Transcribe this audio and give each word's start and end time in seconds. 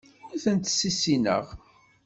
Ur 0.33 0.37
tent-ssissineɣ. 0.43 1.45